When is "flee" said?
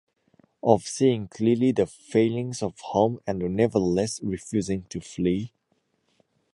4.99-5.51